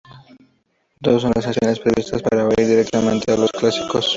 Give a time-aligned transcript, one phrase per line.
[0.99, 4.09] Dos son las sesiones previstas para oír directamente a los clásicos.